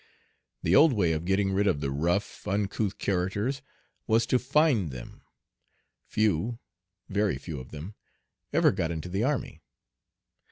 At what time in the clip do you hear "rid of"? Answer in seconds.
1.53-1.79